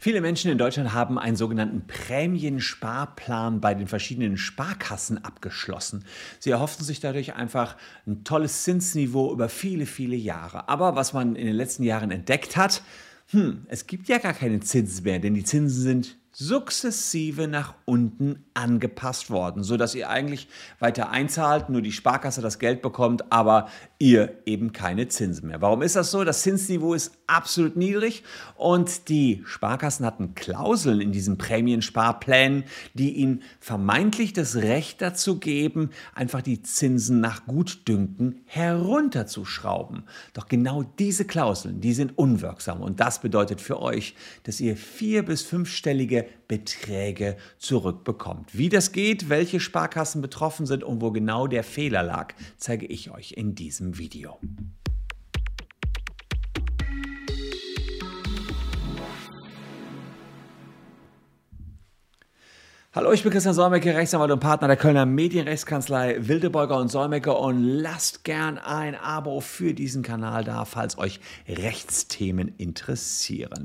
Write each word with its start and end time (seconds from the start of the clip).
Viele 0.00 0.20
Menschen 0.20 0.52
in 0.52 0.58
Deutschland 0.58 0.92
haben 0.92 1.18
einen 1.18 1.34
sogenannten 1.34 1.84
Prämiensparplan 1.88 3.60
bei 3.60 3.74
den 3.74 3.88
verschiedenen 3.88 4.36
Sparkassen 4.36 5.24
abgeschlossen. 5.24 6.04
Sie 6.38 6.50
erhofften 6.50 6.84
sich 6.84 7.00
dadurch 7.00 7.34
einfach 7.34 7.76
ein 8.06 8.22
tolles 8.22 8.62
Zinsniveau 8.62 9.32
über 9.32 9.48
viele, 9.48 9.86
viele 9.86 10.14
Jahre. 10.14 10.68
Aber 10.68 10.94
was 10.94 11.14
man 11.14 11.34
in 11.34 11.46
den 11.46 11.56
letzten 11.56 11.82
Jahren 11.82 12.12
entdeckt 12.12 12.56
hat, 12.56 12.82
hm, 13.30 13.66
es 13.66 13.88
gibt 13.88 14.08
ja 14.08 14.18
gar 14.18 14.34
keine 14.34 14.60
Zinsen 14.60 15.02
mehr, 15.02 15.18
denn 15.18 15.34
die 15.34 15.42
Zinsen 15.42 15.82
sind 15.82 16.16
sukzessive 16.32 17.48
nach 17.48 17.74
unten 17.84 18.44
angepasst 18.54 19.30
worden, 19.30 19.62
sodass 19.62 19.94
ihr 19.94 20.08
eigentlich 20.08 20.48
weiter 20.78 21.10
einzahlt, 21.10 21.68
nur 21.68 21.82
die 21.82 21.92
Sparkasse 21.92 22.42
das 22.42 22.58
Geld 22.58 22.82
bekommt, 22.82 23.32
aber 23.32 23.68
ihr 23.98 24.38
eben 24.46 24.72
keine 24.72 25.08
Zinsen 25.08 25.48
mehr. 25.48 25.60
Warum 25.60 25.82
ist 25.82 25.96
das 25.96 26.10
so? 26.10 26.22
Das 26.24 26.42
Zinsniveau 26.42 26.94
ist 26.94 27.12
absolut 27.26 27.76
niedrig 27.76 28.22
und 28.56 29.08
die 29.08 29.42
Sparkassen 29.46 30.06
hatten 30.06 30.34
Klauseln 30.34 31.00
in 31.00 31.12
diesen 31.12 31.38
Prämiensparplänen, 31.38 32.64
die 32.94 33.14
ihnen 33.14 33.42
vermeintlich 33.60 34.32
das 34.32 34.56
Recht 34.56 35.02
dazu 35.02 35.38
geben, 35.38 35.90
einfach 36.14 36.42
die 36.42 36.62
Zinsen 36.62 37.20
nach 37.20 37.46
Gutdünken 37.46 38.42
herunterzuschrauben. 38.46 40.04
Doch 40.34 40.46
genau 40.46 40.84
diese 40.98 41.24
Klauseln, 41.24 41.80
die 41.80 41.94
sind 41.94 42.16
unwirksam 42.16 42.80
und 42.80 43.00
das 43.00 43.20
bedeutet 43.20 43.60
für 43.60 43.80
euch, 43.80 44.14
dass 44.44 44.60
ihr 44.60 44.76
vier- 44.76 45.24
bis 45.24 45.42
fünfstellige 45.42 46.17
Beträge 46.48 47.36
zurückbekommt. 47.58 48.56
Wie 48.56 48.68
das 48.68 48.92
geht, 48.92 49.28
welche 49.28 49.60
Sparkassen 49.60 50.22
betroffen 50.22 50.66
sind 50.66 50.84
und 50.84 51.00
wo 51.00 51.10
genau 51.10 51.46
der 51.46 51.64
Fehler 51.64 52.02
lag, 52.02 52.34
zeige 52.56 52.86
ich 52.86 53.10
euch 53.10 53.32
in 53.32 53.54
diesem 53.54 53.98
Video. 53.98 54.38
Hallo, 62.94 63.12
ich 63.12 63.22
bin 63.22 63.30
Christian 63.30 63.54
Solmecke, 63.54 63.94
Rechtsanwalt 63.94 64.30
und 64.30 64.40
Partner 64.40 64.66
der 64.66 64.78
Kölner 64.78 65.04
Medienrechtskanzlei 65.04 66.26
Wildebeuger 66.26 66.78
und 66.78 66.88
Solmecke 66.88 67.34
und 67.34 67.62
lasst 67.62 68.24
gern 68.24 68.56
ein 68.56 68.94
Abo 68.94 69.40
für 69.40 69.74
diesen 69.74 70.02
Kanal 70.02 70.42
da, 70.42 70.64
falls 70.64 70.96
euch 70.96 71.20
Rechtsthemen 71.46 72.54
interessieren. 72.56 73.64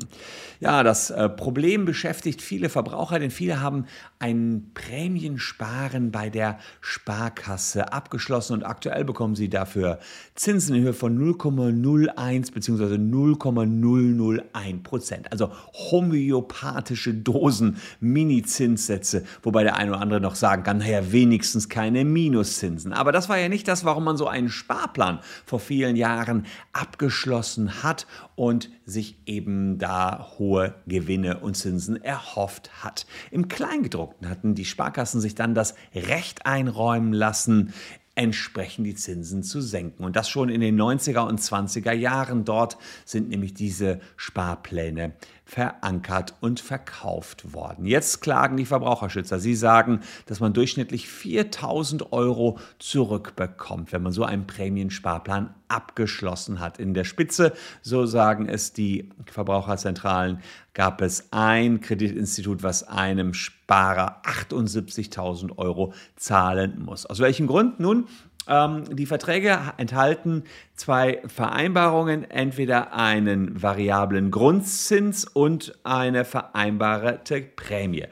Ja, 0.59 0.83
das 0.83 1.09
äh, 1.09 1.29
Problem 1.29 1.85
beschäftigt 1.85 2.41
viele 2.41 2.67
Verbraucher, 2.67 3.17
denn 3.17 3.31
viele 3.31 3.61
haben 3.61 3.85
ein 4.19 4.71
Prämiensparen 4.73 6.11
bei 6.11 6.29
der 6.29 6.59
Sparkasse 6.81 7.93
abgeschlossen 7.93 8.51
und 8.51 8.63
aktuell 8.63 9.05
bekommen 9.05 9.35
sie 9.35 9.47
dafür 9.47 9.99
Zinsen 10.35 10.75
in 10.75 10.83
Höhe 10.83 10.93
von 10.93 11.17
0,01 11.17 12.53
bzw. 12.53 12.97
0,001 12.97 14.83
Prozent. 14.83 15.31
Also 15.31 15.49
homöopathische 15.73 17.13
Dosen, 17.13 17.77
Mini-Zinssätze 18.01 19.12
wobei 19.41 19.63
der 19.63 19.75
eine 19.75 19.91
oder 19.91 20.01
andere 20.01 20.19
noch 20.19 20.35
sagen 20.35 20.63
kann, 20.63 20.79
naja, 20.79 21.11
wenigstens 21.11 21.69
keine 21.69 22.05
Minuszinsen. 22.05 22.93
Aber 22.93 23.11
das 23.11 23.29
war 23.29 23.37
ja 23.37 23.49
nicht 23.49 23.67
das, 23.67 23.85
warum 23.85 24.03
man 24.03 24.17
so 24.17 24.27
einen 24.27 24.49
Sparplan 24.49 25.19
vor 25.45 25.59
vielen 25.59 25.95
Jahren 25.95 26.45
abgeschlossen 26.71 27.83
hat 27.83 28.07
und 28.35 28.69
sich 28.85 29.17
eben 29.25 29.77
da 29.77 30.33
hohe 30.37 30.75
Gewinne 30.87 31.39
und 31.39 31.55
Zinsen 31.55 32.01
erhofft 32.01 32.83
hat. 32.83 33.05
Im 33.31 33.47
Kleingedruckten 33.47 34.29
hatten 34.29 34.55
die 34.55 34.65
Sparkassen 34.65 35.21
sich 35.21 35.35
dann 35.35 35.53
das 35.55 35.75
Recht 35.93 36.45
einräumen 36.45 37.13
lassen, 37.13 37.73
entsprechend 38.15 38.85
die 38.85 38.95
Zinsen 38.95 39.41
zu 39.43 39.61
senken. 39.61 40.03
Und 40.03 40.15
das 40.15 40.29
schon 40.29 40.49
in 40.49 40.61
den 40.61 40.79
90er 40.79 41.27
und 41.27 41.39
20er 41.39 41.93
Jahren. 41.93 42.45
Dort 42.45 42.77
sind 43.05 43.29
nämlich 43.29 43.53
diese 43.53 43.99
Sparpläne 44.17 45.13
verankert 45.45 46.35
und 46.39 46.59
verkauft 46.59 47.53
worden. 47.53 47.85
Jetzt 47.85 48.21
klagen 48.21 48.57
die 48.57 48.65
Verbraucherschützer. 48.65 49.39
Sie 49.39 49.55
sagen, 49.55 50.01
dass 50.27 50.39
man 50.39 50.53
durchschnittlich 50.53 51.09
4000 51.09 52.13
Euro 52.13 52.59
zurückbekommt, 52.79 53.91
wenn 53.91 54.03
man 54.03 54.13
so 54.13 54.23
einen 54.23 54.47
Prämiensparplan 54.47 55.53
abgeschlossen 55.73 56.59
hat. 56.59 56.77
In 56.79 56.93
der 56.93 57.03
Spitze, 57.03 57.53
so 57.81 58.05
sagen 58.05 58.47
es 58.47 58.73
die 58.73 59.09
Verbraucherzentralen, 59.25 60.39
gab 60.73 61.01
es 61.01 61.29
ein 61.31 61.81
Kreditinstitut, 61.81 62.61
was 62.61 62.83
einem 62.83 63.33
Sparer 63.33 64.21
78.000 64.23 65.57
Euro 65.57 65.93
zahlen 66.15 66.81
muss. 66.85 67.05
Aus 67.05 67.19
welchem 67.19 67.47
Grund? 67.47 67.79
Nun, 67.79 68.07
ähm, 68.47 68.83
die 68.95 69.05
Verträge 69.05 69.57
enthalten 69.77 70.43
zwei 70.75 71.21
Vereinbarungen, 71.25 72.29
entweder 72.29 72.93
einen 72.93 73.61
variablen 73.61 74.31
Grundzins 74.31 75.25
und 75.25 75.73
eine 75.83 76.25
vereinbarte 76.25 77.41
Prämie. 77.41 78.05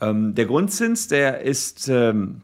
Ähm, 0.00 0.34
der 0.34 0.46
Grundzins, 0.46 1.08
der 1.08 1.40
ist 1.40 1.88
ähm, 1.88 2.42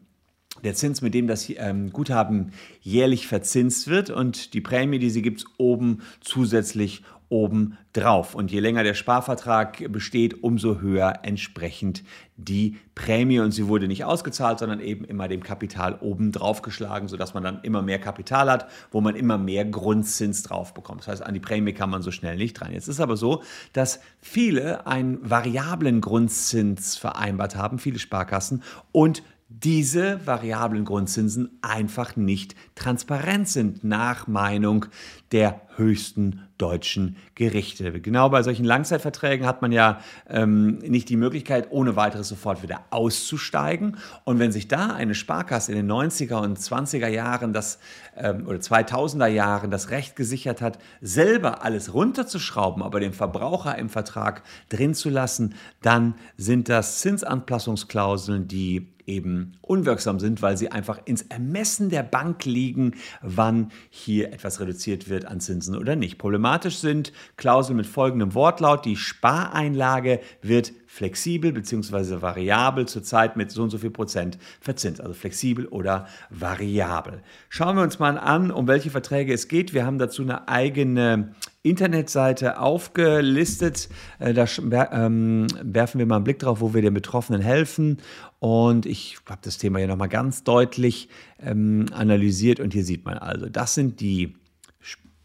der 0.63 0.75
Zins, 0.75 1.01
mit 1.01 1.13
dem 1.13 1.27
das 1.27 1.49
ähm, 1.49 1.91
Guthaben 1.91 2.51
jährlich 2.81 3.27
verzinst 3.27 3.87
wird 3.87 4.09
und 4.09 4.53
die 4.53 4.61
Prämie, 4.61 4.99
die 4.99 5.09
sie 5.09 5.21
gibt, 5.21 5.45
oben 5.57 6.01
zusätzlich 6.21 7.03
oben 7.33 7.79
drauf. 7.93 8.35
Und 8.35 8.51
je 8.51 8.59
länger 8.59 8.83
der 8.83 8.93
Sparvertrag 8.93 9.91
besteht, 9.91 10.43
umso 10.43 10.81
höher 10.81 11.19
entsprechend 11.23 12.03
die 12.37 12.77
Prämie. 12.93 13.39
Und 13.39 13.51
sie 13.51 13.67
wurde 13.67 13.87
nicht 13.87 14.05
ausgezahlt, 14.05 14.59
sondern 14.59 14.79
eben 14.79 15.03
immer 15.03 15.27
dem 15.27 15.41
Kapital 15.41 15.97
oben 15.99 16.31
drauf 16.31 16.61
geschlagen, 16.61 17.07
sodass 17.07 17.33
man 17.33 17.41
dann 17.41 17.61
immer 17.63 17.81
mehr 17.81 17.97
Kapital 17.97 18.51
hat, 18.51 18.67
wo 18.91 19.01
man 19.01 19.15
immer 19.15 19.39
mehr 19.39 19.65
Grundzins 19.65 20.43
drauf 20.43 20.75
bekommt. 20.75 21.01
Das 21.01 21.07
heißt, 21.07 21.23
an 21.23 21.33
die 21.33 21.39
Prämie 21.39 21.73
kann 21.73 21.89
man 21.89 22.03
so 22.03 22.11
schnell 22.11 22.37
nicht 22.37 22.53
dran. 22.53 22.71
Jetzt 22.71 22.87
ist 22.87 22.99
aber 22.99 23.17
so, 23.17 23.41
dass 23.73 23.99
viele 24.21 24.85
einen 24.85 25.17
variablen 25.27 26.01
Grundzins 26.01 26.97
vereinbart 26.97 27.55
haben, 27.55 27.79
viele 27.79 27.97
Sparkassen, 27.97 28.61
und 28.91 29.23
diese 29.61 30.25
variablen 30.25 30.83
Grundzinsen 30.83 31.57
einfach 31.61 32.15
nicht 32.15 32.55
transparent 32.75 33.47
sind, 33.47 33.83
nach 33.83 34.27
Meinung 34.27 34.87
der 35.31 35.61
höchsten 35.77 36.47
deutschen 36.57 37.17
Gerichte. 37.35 37.99
Genau 37.99 38.29
bei 38.29 38.43
solchen 38.43 38.63
Langzeitverträgen 38.63 39.45
hat 39.45 39.61
man 39.61 39.71
ja 39.71 39.99
ähm, 40.29 40.77
nicht 40.79 41.09
die 41.09 41.17
Möglichkeit, 41.17 41.67
ohne 41.71 41.95
weiteres 41.95 42.29
sofort 42.29 42.63
wieder 42.63 42.81
auszusteigen. 42.89 43.97
Und 44.23 44.39
wenn 44.39 44.51
sich 44.51 44.67
da 44.67 44.87
eine 44.87 45.15
Sparkasse 45.15 45.71
in 45.71 45.77
den 45.77 45.91
90er 45.91 46.41
und 46.41 46.59
20er 46.59 47.07
Jahren 47.07 47.53
das, 47.53 47.79
ähm, 48.15 48.47
oder 48.47 48.59
2000er 48.59 49.27
Jahren 49.27 49.71
das 49.71 49.89
Recht 49.89 50.15
gesichert 50.15 50.61
hat, 50.61 50.79
selber 51.01 51.63
alles 51.63 51.93
runterzuschrauben, 51.93 52.83
aber 52.83 52.99
den 52.99 53.13
Verbraucher 53.13 53.77
im 53.77 53.89
Vertrag 53.89 54.43
drin 54.69 54.93
zu 54.93 55.09
lassen, 55.09 55.55
dann 55.81 56.15
sind 56.37 56.69
das 56.69 56.99
Zinsanpassungsklauseln, 56.99 58.47
die 58.47 58.93
eben 59.05 59.53
unwirksam 59.61 60.19
sind, 60.19 60.41
weil 60.41 60.57
sie 60.57 60.71
einfach 60.71 61.01
ins 61.05 61.23
Ermessen 61.23 61.89
der 61.89 62.03
Bank 62.03 62.45
liegen, 62.45 62.95
wann 63.21 63.71
hier 63.89 64.31
etwas 64.31 64.59
reduziert 64.59 65.09
wird 65.09 65.25
an 65.25 65.39
Zinsen 65.39 65.62
oder 65.69 65.95
nicht. 65.95 66.17
Problematisch 66.17 66.77
sind 66.77 67.13
Klauseln 67.37 67.77
mit 67.77 67.85
folgendem 67.85 68.33
Wortlaut. 68.33 68.85
Die 68.85 68.95
Spareinlage 68.95 70.19
wird 70.41 70.73
flexibel 70.93 71.51
bzw. 71.51 72.21
variabel 72.21 72.87
zurzeit 72.87 73.35
mit 73.35 73.49
so 73.49 73.63
und 73.63 73.71
so 73.71 73.79
viel 73.79 73.89
Prozent 73.89 74.37
verzinst, 74.61 75.01
also 75.01 75.13
flexibel 75.13 75.65
oder 75.65 76.07
variabel. 76.29 77.23
Schauen 77.49 77.75
wir 77.77 77.83
uns 77.83 77.97
mal 77.97 78.17
an, 78.19 78.51
um 78.51 78.67
welche 78.67 78.91
Verträge 78.91 79.33
es 79.33 79.47
geht. 79.47 79.73
Wir 79.73 79.85
haben 79.85 79.97
dazu 79.97 80.21
eine 80.21 80.47
eigene 80.47 81.33
Internetseite 81.63 82.59
aufgelistet. 82.59 83.89
Äh, 84.19 84.33
da 84.33 84.45
ähm, 84.91 85.47
werfen 85.63 85.97
wir 85.97 86.05
mal 86.05 86.17
einen 86.17 86.25
Blick 86.25 86.39
drauf, 86.39 86.61
wo 86.61 86.73
wir 86.73 86.81
den 86.81 86.93
Betroffenen 86.93 87.41
helfen. 87.41 87.97
Und 88.39 88.85
ich 88.85 89.17
habe 89.27 89.41
das 89.43 89.57
Thema 89.57 89.79
hier 89.79 89.87
nochmal 89.87 90.09
ganz 90.09 90.43
deutlich 90.43 91.09
ähm, 91.41 91.85
analysiert. 91.93 92.59
Und 92.59 92.73
hier 92.73 92.83
sieht 92.83 93.05
man 93.05 93.17
also, 93.17 93.47
das 93.47 93.73
sind 93.73 93.99
die 94.01 94.35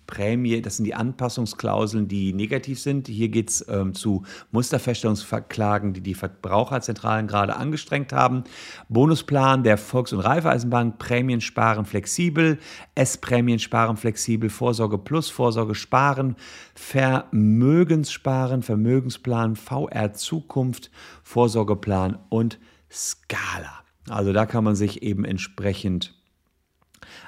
Prämie, 0.08 0.60
das 0.60 0.78
sind 0.78 0.86
die 0.86 0.94
Anpassungsklauseln, 0.94 2.08
die 2.08 2.32
negativ 2.32 2.80
sind. 2.80 3.06
Hier 3.06 3.28
geht 3.28 3.50
es 3.50 3.68
ähm, 3.68 3.94
zu 3.94 4.24
Musterfeststellungsverklagen, 4.50 5.92
die 5.92 6.00
die 6.00 6.14
Verbraucherzentralen 6.14 7.28
gerade 7.28 7.54
angestrengt 7.54 8.12
haben. 8.12 8.42
Bonusplan 8.88 9.62
der 9.62 9.78
Volks- 9.78 10.12
und 10.12 10.20
Raiffeisenbank, 10.20 10.98
Prämiensparen 10.98 11.84
flexibel, 11.84 12.58
S-Prämiensparen 12.96 13.96
flexibel, 13.96 14.50
Vorsorge 14.50 14.98
plus, 14.98 15.28
Vorsorge 15.28 15.76
sparen, 15.76 16.34
Vermögenssparen, 16.74 18.62
Vermögensplan, 18.62 19.54
VR 19.54 20.14
Zukunft, 20.14 20.90
Vorsorgeplan 21.22 22.18
und 22.30 22.58
Skala. 22.90 23.84
Also 24.08 24.32
da 24.32 24.46
kann 24.46 24.64
man 24.64 24.74
sich 24.74 25.02
eben 25.02 25.26
entsprechend 25.26 26.17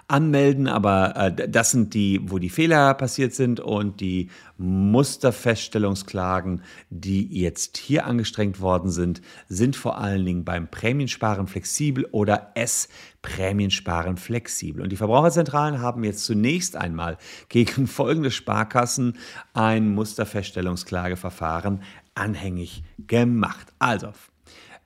anmelden, 0.08 0.66
aber 0.66 1.16
äh, 1.16 1.48
das 1.48 1.70
sind 1.70 1.94
die, 1.94 2.20
wo 2.24 2.38
die 2.38 2.50
Fehler 2.50 2.94
passiert 2.94 3.34
sind 3.34 3.60
und 3.60 4.00
die 4.00 4.28
Musterfeststellungsklagen, 4.58 6.62
die 6.90 7.40
jetzt 7.40 7.78
hier 7.78 8.06
angestrengt 8.06 8.60
worden 8.60 8.90
sind, 8.90 9.22
sind 9.48 9.76
vor 9.76 9.98
allen 9.98 10.24
Dingen 10.24 10.44
beim 10.44 10.68
Prämiensparen 10.68 11.46
flexibel 11.46 12.06
oder 12.10 12.52
S 12.54 12.88
Prämiensparen 13.22 14.16
flexibel. 14.16 14.82
Und 14.82 14.90
die 14.90 14.96
Verbraucherzentralen 14.96 15.80
haben 15.80 16.04
jetzt 16.04 16.24
zunächst 16.24 16.76
einmal 16.76 17.18
gegen 17.48 17.86
folgende 17.86 18.30
Sparkassen 18.30 19.18
ein 19.52 19.94
Musterfeststellungsklageverfahren 19.94 21.82
anhängig 22.14 22.82
gemacht. 22.98 23.72
Also 23.78 24.12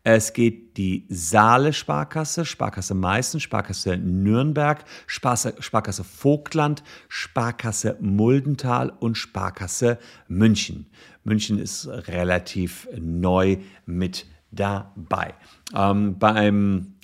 es 0.06 0.34
geht 0.34 0.76
die 0.76 1.06
Saale 1.08 1.72
Sparkasse, 1.72 2.44
Sparkasse 2.44 2.94
Meißen, 2.94 3.40
Sparkasse 3.40 3.96
Nürnberg, 3.96 4.84
Sparkasse, 5.06 5.54
Sparkasse 5.60 6.04
Vogtland, 6.04 6.84
Sparkasse 7.08 7.96
Muldental 8.00 8.90
und 8.90 9.16
Sparkasse 9.16 9.98
München. 10.28 10.86
München 11.24 11.58
ist 11.58 11.88
relativ 11.88 12.86
neu 13.00 13.56
mit 13.86 14.26
dabei. 14.50 15.34
Ähm, 15.74 16.18
beim 16.18 16.94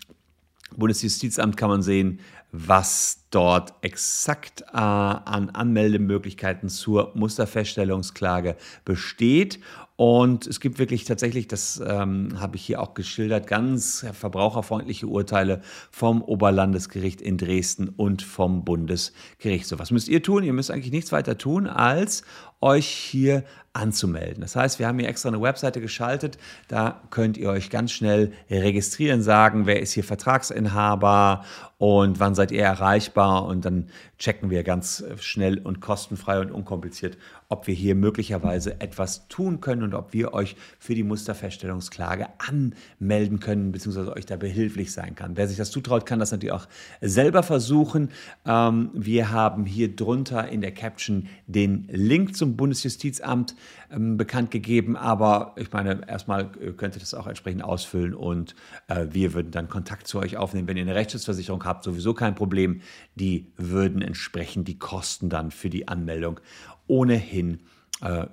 Bundesjustizamt 0.76 1.56
kann 1.56 1.70
man 1.70 1.82
sehen, 1.82 2.20
was 2.52 3.26
dort 3.30 3.74
exakt 3.82 4.62
äh, 4.72 4.76
an 4.76 5.50
Anmeldemöglichkeiten 5.50 6.68
zur 6.68 7.12
Musterfeststellungsklage 7.14 8.56
besteht. 8.84 9.60
Und 10.00 10.46
es 10.46 10.60
gibt 10.60 10.78
wirklich 10.78 11.04
tatsächlich, 11.04 11.46
das 11.46 11.78
ähm, 11.86 12.40
habe 12.40 12.56
ich 12.56 12.64
hier 12.64 12.80
auch 12.80 12.94
geschildert, 12.94 13.46
ganz 13.46 14.06
verbraucherfreundliche 14.14 15.06
Urteile 15.06 15.60
vom 15.90 16.22
Oberlandesgericht 16.22 17.20
in 17.20 17.36
Dresden 17.36 17.90
und 17.90 18.22
vom 18.22 18.64
Bundesgericht. 18.64 19.66
So, 19.66 19.78
was 19.78 19.90
müsst 19.90 20.08
ihr 20.08 20.22
tun? 20.22 20.42
Ihr 20.42 20.54
müsst 20.54 20.70
eigentlich 20.70 20.90
nichts 20.90 21.12
weiter 21.12 21.36
tun, 21.36 21.66
als 21.66 22.22
euch 22.60 22.86
hier 22.86 23.44
anzumelden. 23.72 24.40
Das 24.40 24.56
heißt, 24.56 24.78
wir 24.80 24.88
haben 24.88 24.98
hier 24.98 25.08
extra 25.08 25.28
eine 25.28 25.40
Webseite 25.40 25.80
geschaltet, 25.80 26.38
da 26.66 27.00
könnt 27.10 27.36
ihr 27.36 27.50
euch 27.50 27.70
ganz 27.70 27.92
schnell 27.92 28.32
registrieren, 28.50 29.22
sagen, 29.22 29.66
wer 29.66 29.80
ist 29.80 29.92
hier 29.92 30.02
Vertragsinhaber 30.02 31.44
und 31.78 32.18
wann 32.18 32.34
seid 32.34 32.50
ihr 32.50 32.62
erreichbar 32.62 33.46
und 33.46 33.64
dann 33.64 33.86
checken 34.18 34.50
wir 34.50 34.64
ganz 34.64 35.04
schnell 35.20 35.58
und 35.58 35.80
kostenfrei 35.80 36.40
und 36.40 36.50
unkompliziert, 36.50 37.16
ob 37.48 37.68
wir 37.68 37.74
hier 37.74 37.94
möglicherweise 37.94 38.80
etwas 38.80 39.28
tun 39.28 39.60
können 39.60 39.82
und 39.82 39.94
ob 39.94 40.12
wir 40.12 40.34
euch 40.34 40.56
für 40.78 40.94
die 40.94 41.02
Musterfeststellungsklage 41.04 42.26
anmelden 42.38 43.40
können, 43.40 43.72
beziehungsweise 43.72 44.14
euch 44.14 44.26
da 44.26 44.36
behilflich 44.36 44.92
sein 44.92 45.14
kann. 45.14 45.36
Wer 45.36 45.48
sich 45.48 45.56
das 45.56 45.70
zutraut, 45.70 46.06
kann 46.06 46.18
das 46.18 46.32
natürlich 46.32 46.52
auch 46.52 46.66
selber 47.00 47.42
versuchen. 47.42 48.10
Ähm, 48.44 48.90
wir 48.92 49.30
haben 49.30 49.64
hier 49.64 49.94
drunter 49.94 50.48
in 50.48 50.60
der 50.60 50.72
Caption 50.72 51.28
den 51.46 51.88
Link 51.90 52.36
zum 52.36 52.49
Bundesjustizamt 52.56 53.54
ähm, 53.90 54.16
bekannt 54.16 54.50
gegeben. 54.50 54.96
Aber 54.96 55.54
ich 55.56 55.72
meine, 55.72 56.08
erstmal 56.08 56.50
äh, 56.60 56.72
könnt 56.72 56.96
ihr 56.96 57.00
das 57.00 57.14
auch 57.14 57.26
entsprechend 57.26 57.62
ausfüllen 57.62 58.14
und 58.14 58.54
äh, 58.88 59.06
wir 59.10 59.34
würden 59.34 59.50
dann 59.50 59.68
Kontakt 59.68 60.06
zu 60.06 60.18
euch 60.18 60.36
aufnehmen. 60.36 60.68
Wenn 60.68 60.76
ihr 60.76 60.82
eine 60.82 60.94
Rechtsschutzversicherung 60.94 61.64
habt, 61.64 61.84
sowieso 61.84 62.14
kein 62.14 62.34
Problem. 62.34 62.80
Die 63.14 63.52
würden 63.56 64.02
entsprechend 64.02 64.68
die 64.68 64.78
Kosten 64.78 65.28
dann 65.28 65.50
für 65.50 65.70
die 65.70 65.88
Anmeldung 65.88 66.40
ohnehin 66.86 67.60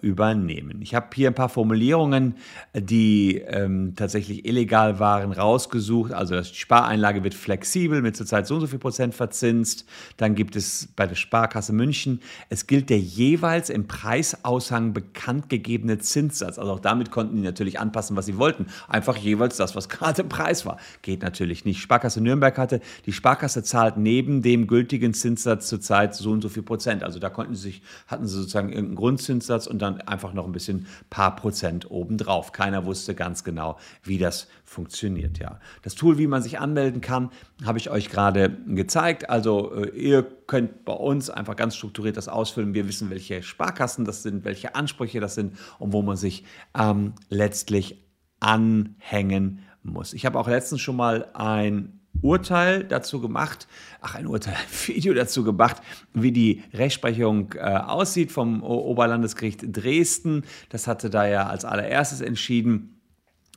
übernehmen. 0.02 0.82
Ich 0.82 0.96
habe 0.96 1.08
hier 1.14 1.30
ein 1.30 1.34
paar 1.34 1.50
Formulierungen, 1.50 2.36
die 2.74 3.38
ähm, 3.38 3.96
tatsächlich 3.98 4.46
illegal 4.46 5.00
waren, 5.00 5.34
rausgesucht. 5.34 6.14
Also 6.14 6.40
die 6.40 6.56
Spareinlage 6.56 7.24
wird 7.24 7.34
flexibel 7.34 8.02
mit 8.02 8.16
zurzeit 8.16 8.48
so 8.48 8.56
und 8.56 8.62
so 8.62 8.68
viel 8.68 8.80
Prozent 8.80 9.14
verzinst. 9.14 9.86
Dann 10.16 10.36
gibt 10.36 10.56
es 10.56 10.88
bei 10.96 11.06
der 11.06 11.16
Sparkasse 11.16 11.74
München, 11.74 12.22
es 12.50 12.68
gilt 12.68 12.90
der 12.90 13.00
jeweils 13.00 13.70
im 13.70 13.88
Preisaushang 13.88 14.94
bekannt 14.94 15.50
gegebene 15.50 15.98
Zinssatz. 15.98 16.58
Also 16.58 16.72
auch 16.72 16.80
damit 16.80 17.12
konnten 17.12 17.36
die 17.36 17.42
natürlich 17.42 17.80
anpassen, 17.80 18.16
was 18.16 18.26
sie 18.26 18.38
wollten. 18.38 18.68
Einfach 18.88 19.18
jeweils 19.18 19.58
das, 19.58 19.76
was 19.76 19.90
gerade 19.90 20.24
Preis 20.24 20.66
war. 20.66 20.78
Geht 21.02 21.24
natürlich 21.24 21.66
nicht. 21.66 21.82
Sparkasse 21.82 22.22
Nürnberg 22.22 22.58
hatte, 22.58 22.80
die 23.06 23.12
Sparkasse 23.12 23.64
zahlt 23.64 23.98
neben 23.98 24.42
dem 24.42 24.68
gültigen 24.68 25.14
Zinssatz 25.14 25.68
zurzeit 25.68 26.16
so 26.16 26.32
und 26.32 26.42
so 26.42 26.50
viel 26.50 26.64
Prozent. 26.64 27.04
Also 27.04 27.20
da 27.20 27.30
konnten 27.30 27.56
sie 27.56 27.64
sich, 27.64 27.82
hatten 28.08 28.28
sie 28.28 28.38
sozusagen 28.38 28.70
irgendeinen 28.70 28.96
Grundzinssatz 28.96 29.57
Umsatz 29.58 29.68
und 29.68 29.82
dann 29.82 30.02
einfach 30.02 30.34
noch 30.34 30.46
ein 30.46 30.52
bisschen 30.52 30.88
paar 31.10 31.36
Prozent 31.36 31.90
obendrauf. 31.90 32.52
Keiner 32.52 32.86
wusste 32.86 33.16
ganz 33.16 33.44
genau, 33.44 33.78
wie 34.04 34.18
das 34.18 34.48
funktioniert. 34.64 35.40
Ja, 35.40 35.60
das 35.82 35.96
Tool, 35.96 36.18
wie 36.18 36.28
man 36.28 36.42
sich 36.42 36.60
anmelden 36.60 37.02
kann, 37.02 37.32
habe 37.66 37.78
ich 37.78 37.90
euch 37.90 38.10
gerade 38.10 38.50
gezeigt. 38.68 39.30
Also 39.30 39.74
äh, 39.74 39.90
ihr 39.90 40.24
könnt 40.24 40.86
bei 40.86 40.94
uns 40.94 41.30
einfach 41.30 41.56
ganz 41.56 41.76
strukturiert 41.76 42.18
das 42.18 42.28
ausfüllen. 42.28 42.74
Wir 42.74 42.88
wissen, 42.88 43.10
welche 43.10 43.44
Sparkassen 43.44 44.06
das 44.06 44.24
sind, 44.24 44.46
welche 44.46 44.76
Ansprüche 44.76 45.20
das 45.20 45.36
sind 45.36 45.58
und 45.80 45.94
wo 45.94 46.02
man 46.02 46.18
sich 46.18 46.44
ähm, 46.78 47.14
letztlich 47.30 48.04
anhängen 48.40 49.60
muss. 49.82 50.14
Ich 50.14 50.26
habe 50.26 50.40
auch 50.40 50.48
letztens 50.48 50.82
schon 50.82 50.96
mal 50.96 51.30
ein 51.34 51.97
Urteil 52.22 52.84
dazu 52.84 53.22
gemacht, 53.22 53.68
ach 54.02 54.16
ein 54.16 54.28
Urteil, 54.28 54.54
ein 54.54 54.88
Video 54.88 55.14
dazu 55.14 55.44
gemacht, 55.44 55.78
wie 56.14 56.32
die 56.32 56.64
Rechtsprechung 56.74 57.54
äh, 57.54 57.60
aussieht 57.60 58.32
vom 58.32 58.64
Oberlandesgericht 58.64 59.64
Dresden. 59.76 60.44
Das 60.70 60.88
hatte 60.88 61.10
da 61.10 61.28
ja 61.28 61.48
als 61.48 61.66
allererstes 61.66 62.22
entschieden 62.22 63.02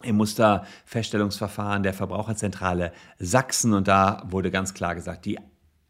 im 0.02 0.16
Musterfeststellungsverfahren 0.16 1.82
der 1.82 1.92
Verbraucherzentrale 1.92 2.92
Sachsen 3.18 3.74
und 3.74 3.86
da 3.86 4.22
wurde 4.26 4.50
ganz 4.50 4.72
klar 4.72 4.94
gesagt, 4.94 5.26
die 5.26 5.38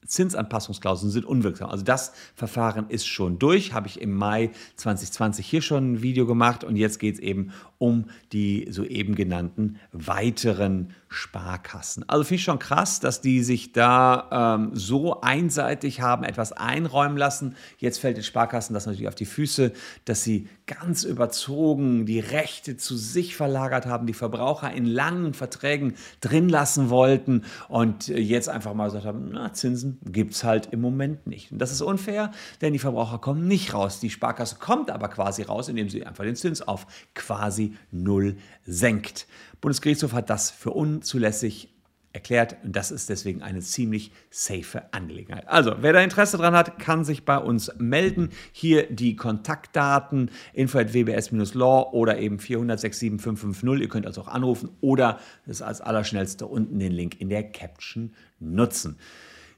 Zinsanpassungsklauseln 0.07 1.13
sind 1.13 1.25
unwirksam. 1.25 1.71
Also 1.71 1.85
das 1.85 2.13
Verfahren 2.35 2.89
ist 2.89 3.07
schon 3.07 3.39
durch, 3.39 3.73
habe 3.73 3.87
ich 3.87 4.01
im 4.01 4.15
Mai 4.15 4.51
2020 4.77 5.47
hier 5.47 5.63
schon 5.63 5.93
ein 5.93 6.03
Video 6.03 6.27
gemacht 6.27 6.65
und 6.65 6.77
jetzt 6.77 6.99
geht 6.99 7.15
es 7.15 7.21
eben 7.21 7.53
um 7.79 8.07
die 8.33 8.67
soeben 8.71 9.15
genannten 9.15 9.79
weiteren 9.93 10.95
Sparkassen. 11.09 12.09
Also 12.09 12.25
finde 12.25 12.37
ich 12.37 12.45
schon 12.45 12.59
krass, 12.59 13.01
dass 13.01 13.21
die 13.21 13.43
sich 13.43 13.73
da 13.73 14.57
ähm, 14.57 14.71
so 14.75 15.21
einseitig 15.23 16.01
haben 16.01 16.25
etwas 16.25 16.53
einräumen 16.53 17.17
lassen. 17.17 17.57
Jetzt 17.79 17.99
fällt 17.99 18.17
den 18.17 18.23
Sparkassen 18.23 18.75
das 18.75 18.87
natürlich 18.87 19.09
auf 19.09 19.15
die 19.15 19.27
Füße, 19.27 19.73
dass 20.05 20.23
sie 20.23 20.49
ganz 20.67 21.05
überzogen 21.05 22.07
die 22.07 22.21
Rechte 22.21 22.77
zu 22.77 22.97
sich 22.97 23.35
verlagert 23.35 23.87
haben, 23.87 24.07
die 24.07 24.15
Verbraucher 24.15 24.73
in 24.73 24.85
langen 24.85 25.35
Verträgen 25.35 25.95
drin 26.21 26.49
lassen 26.49 26.91
wollten 26.91 27.45
und 27.69 28.09
jetzt 28.09 28.49
einfach 28.49 28.75
mal 28.75 28.87
gesagt 28.87 29.07
haben, 29.07 29.31
na, 29.33 29.53
Zinsen 29.53 29.90
gibt 30.05 30.35
es 30.35 30.45
halt 30.45 30.73
im 30.73 30.81
Moment 30.81 31.27
nicht. 31.27 31.53
Und 31.53 31.59
das 31.59 31.73
ist 31.73 31.81
unfair, 31.81 32.31
denn 32.61 32.73
die 32.73 32.79
Verbraucher 32.79 33.19
kommen 33.19 33.47
nicht 33.47 33.75
raus. 33.75 34.01
Die 34.01 34.11
Sparkasse 34.11 34.57
kommt 34.57 34.91
aber 34.91 35.09
quasi 35.09 35.43
raus, 35.43 35.69
indem 35.69 35.89
sie 35.89 36.07
einfach 36.07 36.25
den 36.25 36.37
Zins 36.37 36.63
auf 36.63 36.87
quasi 37.15 37.75
null 37.91 38.37
senkt. 38.65 39.27
Bundesgerichtshof 39.61 40.13
hat 40.13 40.31
das 40.31 40.51
für 40.51 40.71
unzulässig 40.71 41.69
erklärt 42.13 42.57
und 42.65 42.75
das 42.75 42.91
ist 42.91 43.09
deswegen 43.09 43.43
eine 43.43 43.61
ziemlich 43.61 44.11
safe 44.31 44.83
Angelegenheit. 44.93 45.49
Also, 45.49 45.77
wer 45.81 45.93
da 45.93 46.01
Interesse 46.01 46.39
dran 46.39 46.55
hat, 46.55 46.79
kann 46.79 47.05
sich 47.05 47.25
bei 47.25 47.39
uns 47.39 47.71
melden. 47.79 48.31
Hier 48.53 48.91
die 48.91 49.15
Kontaktdaten 49.15 50.31
info@wbs-law 50.53 51.91
oder 51.93 52.19
eben 52.19 52.39
400 52.39 52.83
Ihr 52.83 53.89
könnt 53.89 54.07
also 54.07 54.23
auch 54.23 54.29
anrufen 54.29 54.71
oder 54.81 55.21
das 55.47 55.63
als 55.63 55.81
allerschnellste 55.81 56.47
unten 56.47 56.79
den 56.79 56.93
Link 56.93 57.21
in 57.21 57.29
der 57.29 57.45
Caption 57.45 58.13
nutzen. 58.41 58.99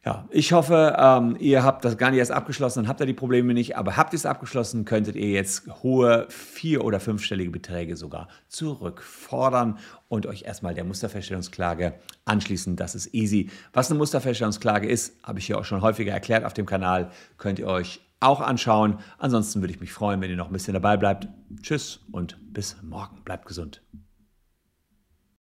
Ja, 0.05 0.27
ich 0.31 0.53
hoffe, 0.53 0.97
ähm, 0.99 1.37
ihr 1.39 1.63
habt 1.63 1.85
das 1.85 1.97
gar 1.97 2.11
nicht 2.11 2.19
erst 2.19 2.33
abgeschlossen, 2.33 2.81
dann 2.81 2.89
habt 2.89 2.99
ihr 2.99 3.07
die 3.07 3.13
Probleme 3.13 3.55
nicht, 3.55 3.77
aber 3.77 3.97
habt 3.97 4.13
ihr 4.13 4.17
es 4.17 4.27
abgeschlossen, 4.27 4.85
könntet 4.85 5.15
ihr 5.15 5.31
jetzt 5.31 5.69
hohe 5.85 6.27
vier- 6.29 6.85
oder 6.85 6.99
fünfstellige 6.99 7.53
Beträge 7.53 7.97
sogar 7.97 8.27
zurückfordern 8.49 9.79
und 10.09 10.27
euch 10.27 10.43
erstmal 10.43 10.75
der 10.75 10.83
Musterfeststellungsklage 10.83 11.95
anschließen. 12.25 12.75
Das 12.75 12.97
ist 12.97 13.15
easy. 13.15 13.49
Was 13.73 13.91
eine 13.91 13.99
Musterfeststellungsklage 13.99 14.89
ist, 14.89 15.23
habe 15.23 15.39
ich 15.39 15.47
hier 15.47 15.57
auch 15.57 15.65
schon 15.65 15.83
häufiger 15.83 16.13
erklärt 16.13 16.45
auf 16.45 16.53
dem 16.53 16.67
Kanal, 16.67 17.13
könnt 17.39 17.61
ihr 17.61 17.69
euch 17.69 18.01
auch 18.19 18.41
anschauen. 18.41 18.99
Ansonsten 19.19 19.61
würde 19.61 19.73
ich 19.73 19.81
mich 19.81 19.93
freuen, 19.93 20.21
wenn 20.21 20.31
ihr 20.31 20.37
noch 20.37 20.49
ein 20.49 20.53
bisschen 20.53 20.75
dabei 20.75 20.97
bleibt. 20.97 21.29
Tschüss 21.61 22.01
und 22.11 22.39
bis 22.53 22.77
morgen. 22.83 23.23
Bleibt 23.25 23.47
gesund. 23.47 23.83